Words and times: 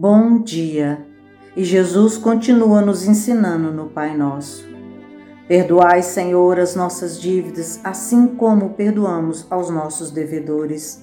Bom 0.00 0.40
dia! 0.40 1.04
E 1.56 1.64
Jesus 1.64 2.16
continua 2.16 2.80
nos 2.80 3.04
ensinando 3.04 3.72
no 3.72 3.86
Pai 3.86 4.16
Nosso. 4.16 4.64
Perdoai, 5.48 6.04
Senhor, 6.04 6.60
as 6.60 6.76
nossas 6.76 7.20
dívidas, 7.20 7.80
assim 7.82 8.28
como 8.28 8.74
perdoamos 8.74 9.44
aos 9.50 9.68
nossos 9.70 10.12
devedores. 10.12 11.02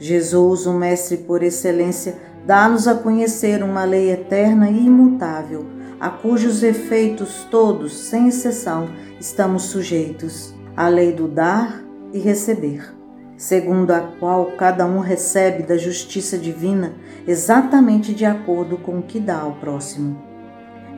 Jesus, 0.00 0.66
o 0.66 0.72
Mestre 0.72 1.18
por 1.18 1.40
excelência, 1.40 2.18
dá-nos 2.44 2.88
a 2.88 2.96
conhecer 2.96 3.62
uma 3.62 3.84
lei 3.84 4.10
eterna 4.10 4.68
e 4.68 4.86
imutável, 4.86 5.64
a 6.00 6.10
cujos 6.10 6.64
efeitos 6.64 7.46
todos, 7.48 7.96
sem 7.96 8.26
exceção, 8.26 8.88
estamos 9.20 9.66
sujeitos: 9.66 10.52
a 10.76 10.88
lei 10.88 11.12
do 11.12 11.28
dar 11.28 11.80
e 12.12 12.18
receber 12.18 12.95
segundo 13.36 13.90
a 13.90 14.00
qual 14.00 14.52
cada 14.56 14.86
um 14.86 15.00
recebe 15.00 15.62
da 15.62 15.76
justiça 15.76 16.38
divina 16.38 16.94
exatamente 17.26 18.14
de 18.14 18.24
acordo 18.24 18.78
com 18.78 18.98
o 18.98 19.02
que 19.02 19.20
dá 19.20 19.40
ao 19.40 19.52
próximo. 19.52 20.22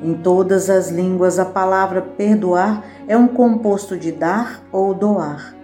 Em 0.03 0.15
todas 0.15 0.71
as 0.71 0.91
línguas, 0.91 1.39
a 1.39 1.45
palavra 1.45 2.01
perdoar 2.01 2.85
é 3.09 3.17
um 3.17 3.27
composto 3.27 3.97
de 3.97 4.13
dar 4.13 4.63
ou 4.71 4.95
doar, 4.95 5.55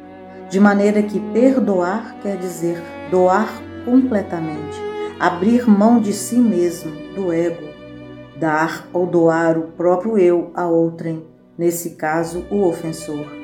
de 0.50 0.58
maneira 0.58 1.02
que 1.02 1.20
perdoar 1.32 2.16
quer 2.20 2.36
dizer 2.36 2.82
doar 3.10 3.48
completamente, 3.84 4.76
abrir 5.20 5.68
mão 5.68 6.00
de 6.00 6.12
si 6.12 6.36
mesmo, 6.36 6.90
do 7.14 7.32
ego, 7.32 7.68
dar 8.36 8.88
ou 8.92 9.06
doar 9.06 9.56
o 9.56 9.68
próprio 9.68 10.18
eu 10.18 10.50
a 10.54 10.66
outrem, 10.66 11.24
nesse 11.56 11.90
caso, 11.90 12.44
o 12.50 12.66
ofensor. 12.66 13.43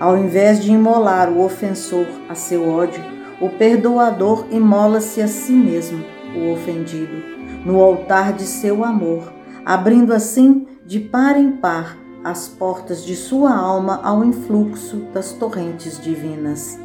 Ao 0.00 0.16
invés 0.16 0.62
de 0.62 0.72
imolar 0.72 1.30
o 1.30 1.44
ofensor 1.44 2.06
a 2.26 2.34
seu 2.34 2.66
ódio, 2.66 3.04
o 3.38 3.50
perdoador 3.50 4.46
imola-se 4.50 5.20
a 5.20 5.28
si 5.28 5.52
mesmo, 5.52 6.02
o 6.34 6.52
ofendido, 6.52 7.22
no 7.66 7.78
altar 7.78 8.32
de 8.32 8.44
seu 8.44 8.82
amor, 8.82 9.30
abrindo 9.62 10.14
assim 10.14 10.66
de 10.86 11.00
par 11.00 11.38
em 11.38 11.52
par 11.52 11.98
as 12.24 12.48
portas 12.48 13.04
de 13.04 13.14
sua 13.14 13.54
alma 13.54 14.00
ao 14.02 14.24
influxo 14.24 15.06
das 15.12 15.32
torrentes 15.32 16.00
divinas. 16.02 16.78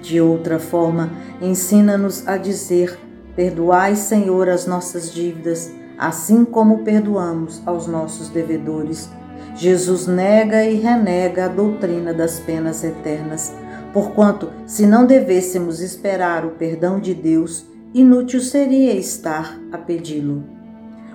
De 0.00 0.20
outra 0.20 0.60
forma, 0.60 1.10
ensina-nos 1.42 2.28
a 2.28 2.36
dizer: 2.36 2.96
Perdoai, 3.34 3.96
Senhor, 3.96 4.48
as 4.48 4.68
nossas 4.68 5.12
dívidas, 5.12 5.72
assim 5.98 6.44
como 6.44 6.84
perdoamos 6.84 7.60
aos 7.66 7.88
nossos 7.88 8.28
devedores 8.28 9.10
Jesus 9.54 10.06
nega 10.06 10.64
e 10.64 10.76
renega 10.76 11.46
a 11.46 11.48
doutrina 11.48 12.14
das 12.14 12.40
penas 12.40 12.82
eternas, 12.82 13.52
porquanto, 13.92 14.50
se 14.66 14.86
não 14.86 15.04
devêssemos 15.04 15.80
esperar 15.80 16.46
o 16.46 16.50
perdão 16.50 16.98
de 16.98 17.14
Deus, 17.14 17.66
inútil 17.92 18.40
seria 18.40 18.94
estar 18.94 19.58
a 19.72 19.78
pedi-lo. 19.78 20.44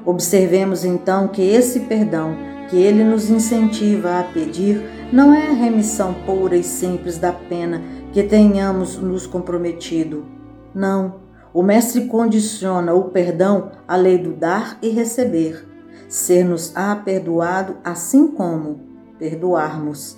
Observemos 0.05 0.85
então 0.85 1.27
que 1.27 1.41
esse 1.41 1.81
perdão 1.81 2.35
que 2.69 2.77
ele 2.77 3.03
nos 3.03 3.29
incentiva 3.29 4.19
a 4.19 4.23
pedir 4.23 4.81
não 5.11 5.33
é 5.33 5.47
a 5.47 5.53
remissão 5.53 6.13
pura 6.25 6.55
e 6.55 6.63
simples 6.63 7.17
da 7.17 7.31
pena 7.31 7.81
que 8.11 8.23
tenhamos 8.23 8.97
nos 8.97 9.25
comprometido. 9.25 10.25
Não, 10.73 11.15
o 11.53 11.63
Mestre 11.63 12.07
condiciona 12.07 12.93
o 12.93 13.05
perdão 13.05 13.71
à 13.87 13.95
lei 13.95 14.17
do 14.17 14.33
dar 14.33 14.77
e 14.81 14.89
receber 14.89 15.74
ser-nos-á 16.07 16.95
perdoado 16.95 17.77
assim 17.83 18.27
como 18.27 18.79
perdoarmos. 19.17 20.17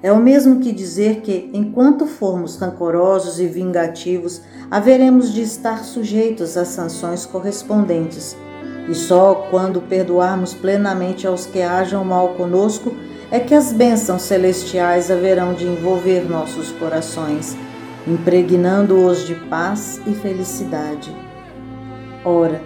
É 0.00 0.12
o 0.12 0.20
mesmo 0.20 0.60
que 0.60 0.70
dizer 0.70 1.22
que, 1.22 1.50
enquanto 1.52 2.06
formos 2.06 2.56
rancorosos 2.56 3.40
e 3.40 3.46
vingativos, 3.46 4.40
haveremos 4.70 5.32
de 5.32 5.42
estar 5.42 5.82
sujeitos 5.84 6.56
às 6.56 6.68
sanções 6.68 7.26
correspondentes. 7.26 8.36
E 8.88 8.94
só 8.94 9.48
quando 9.50 9.80
perdoarmos 9.82 10.54
plenamente 10.54 11.26
aos 11.26 11.46
que 11.46 11.60
hajam 11.60 12.04
mal 12.04 12.34
conosco 12.34 12.94
é 13.30 13.40
que 13.40 13.54
as 13.54 13.72
bênçãos 13.72 14.22
celestiais 14.22 15.10
haverão 15.10 15.52
de 15.52 15.66
envolver 15.66 16.28
nossos 16.30 16.70
corações, 16.72 17.56
impregnando-os 18.06 19.26
de 19.26 19.34
paz 19.34 20.00
e 20.06 20.14
felicidade. 20.14 21.14
Ora, 22.24 22.62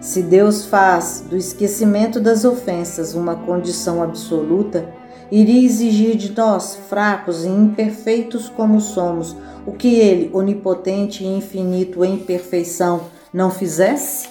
se 0.00 0.22
Deus 0.22 0.66
faz 0.66 1.24
do 1.28 1.36
esquecimento 1.36 2.20
das 2.20 2.44
ofensas 2.44 3.14
uma 3.14 3.34
condição 3.34 4.02
absoluta, 4.02 4.88
iria 5.30 5.64
exigir 5.64 6.16
de 6.16 6.32
nós, 6.32 6.76
fracos 6.88 7.44
e 7.44 7.48
imperfeitos 7.48 8.48
como 8.48 8.80
somos, 8.80 9.36
o 9.66 9.72
que 9.72 9.96
Ele, 9.96 10.30
onipotente 10.32 11.24
e 11.24 11.26
infinito 11.26 12.04
em 12.04 12.18
perfeição, 12.18 13.08
não 13.32 13.50
fizesse? 13.50 14.28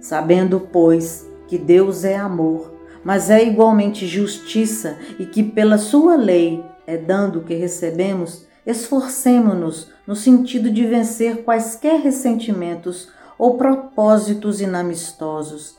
Sabendo, 0.00 0.68
pois, 0.72 1.26
que 1.48 1.56
Deus 1.56 2.04
é 2.04 2.16
amor, 2.16 2.74
mas 3.02 3.30
é 3.30 3.42
igualmente 3.44 4.06
justiça 4.06 4.98
e 5.18 5.24
que 5.24 5.42
pela 5.42 5.78
sua 5.78 6.16
lei 6.16 6.62
é 6.86 6.96
dando 6.96 7.38
o 7.38 7.44
que 7.44 7.54
recebemos, 7.54 8.46
esforcemo-nos 8.66 9.90
no 10.06 10.14
sentido 10.14 10.70
de 10.70 10.84
vencer 10.84 11.44
quaisquer 11.44 12.00
ressentimentos 12.00 13.08
ou 13.38 13.56
propósitos 13.56 14.60
inamistosos, 14.60 15.76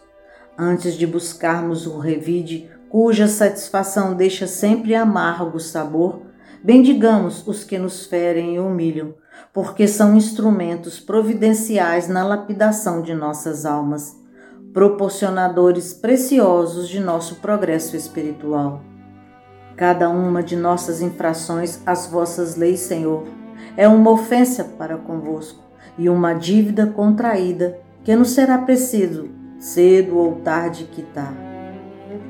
antes 0.58 0.94
de 0.94 1.06
buscarmos 1.06 1.86
o 1.86 1.98
revide 1.98 2.70
cuja 2.90 3.28
satisfação 3.28 4.16
deixa 4.16 4.48
sempre 4.48 4.96
amargo 4.96 5.60
sabor, 5.60 6.22
bendigamos 6.64 7.46
os 7.46 7.64
que 7.64 7.78
nos 7.78 8.06
ferem 8.06 8.56
e 8.56 8.60
humilham, 8.60 9.14
porque 9.54 9.88
são 9.88 10.16
instrumentos 10.16 11.00
providenciais 11.00 12.08
na 12.08 12.26
lapidação 12.26 13.02
de 13.02 13.14
nossas 13.14 13.66
almas, 13.66 14.16
proporcionadores 14.74 15.94
preciosos 15.94 16.88
de 16.88 17.00
nosso 17.00 17.36
progresso 17.36 17.96
espiritual. 17.96 18.82
Cada 19.76 20.10
uma 20.10 20.42
de 20.42 20.56
nossas 20.56 21.02
infrações 21.02 21.82
às 21.86 22.08
vossas 22.08 22.56
leis, 22.56 22.80
Senhor, 22.80 23.28
é 23.76 23.88
uma 23.88 24.12
ofensa 24.12 24.64
para 24.64 24.98
convosco 24.98 25.67
e 25.98 26.10
uma 26.10 26.34
dívida 26.34 26.88
contraída 26.88 27.78
que 28.04 28.16
nos 28.16 28.32
será 28.32 28.58
preciso, 28.58 29.30
cedo 29.60 30.18
ou 30.18 30.36
tarde, 30.36 30.86
quitar. 30.86 31.34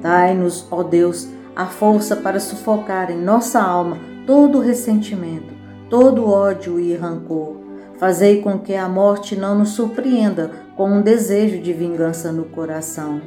Dai-nos, 0.02 0.68
ó 0.72 0.84
Deus, 0.84 1.28
a 1.56 1.66
força 1.66 2.16
para 2.16 2.40
sufocar 2.40 3.12
em 3.12 3.22
nossa 3.22 3.62
alma 3.62 3.98
todo 4.26 4.60
ressentimento, 4.60 5.54
todo 5.90 6.28
ódio 6.28 6.80
e 6.80 6.96
rancor. 6.96 7.58
Fazei 7.98 8.42
com 8.42 8.60
que 8.60 8.76
a 8.76 8.88
morte 8.88 9.36
não 9.36 9.58
nos 9.58 9.70
surpreenda 9.70 10.52
com 10.76 10.90
um 10.92 11.02
desejo 11.02 11.60
de 11.60 11.74
vingança 11.74 12.32
no 12.32 12.46
coração. 12.46 13.22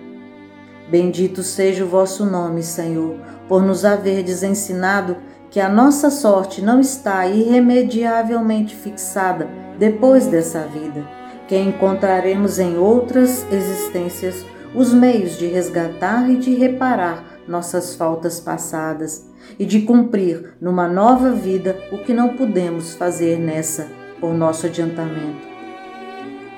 Bendito 0.88 1.42
seja 1.42 1.84
o 1.84 1.88
vosso 1.88 2.24
nome, 2.24 2.62
Senhor, 2.62 3.16
por 3.48 3.62
nos 3.62 3.84
haverdes 3.84 4.42
ensinado 4.42 5.16
que 5.50 5.58
a 5.58 5.68
nossa 5.68 6.10
sorte 6.10 6.62
não 6.62 6.80
está 6.80 7.26
irremediavelmente 7.26 8.74
fixada 8.74 9.48
depois 9.78 10.28
dessa 10.28 10.60
vida, 10.66 11.04
que 11.48 11.56
encontraremos 11.56 12.58
em 12.60 12.78
outras 12.78 13.44
existências 13.50 14.46
os 14.74 14.92
meios 14.92 15.36
de 15.36 15.46
resgatar 15.46 16.30
e 16.30 16.36
de 16.36 16.54
reparar 16.54 17.24
nossas 17.48 17.96
faltas 17.96 18.38
passadas 18.38 19.26
e 19.58 19.66
de 19.66 19.82
cumprir 19.82 20.54
numa 20.60 20.86
nova 20.86 21.32
vida 21.32 21.76
o 21.90 21.98
que 21.98 22.14
não 22.14 22.36
pudemos 22.36 22.94
fazer 22.94 23.36
nessa 23.38 23.88
por 24.20 24.32
nosso 24.32 24.66
adiantamento. 24.66 25.48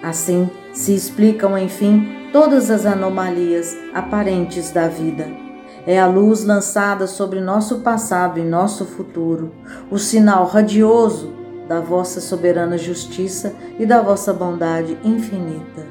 Assim 0.02 0.50
se 0.74 0.94
explicam, 0.94 1.56
enfim, 1.56 2.28
todas 2.32 2.70
as 2.70 2.84
anomalias 2.84 3.74
aparentes 3.94 4.70
da 4.70 4.88
vida 4.88 5.51
é 5.86 5.98
a 5.98 6.06
luz 6.06 6.44
lançada 6.44 7.06
sobre 7.06 7.40
nosso 7.40 7.80
passado 7.80 8.38
e 8.38 8.44
nosso 8.44 8.84
futuro, 8.84 9.52
o 9.90 9.98
sinal 9.98 10.46
radioso 10.46 11.32
da 11.68 11.80
vossa 11.80 12.20
soberana 12.20 12.76
justiça 12.76 13.54
e 13.78 13.86
da 13.86 14.00
vossa 14.00 14.32
bondade 14.32 14.96
infinita. 15.04 15.86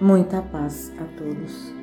Muita 0.00 0.42
paz 0.42 0.92
a 0.98 1.04
todos. 1.18 1.77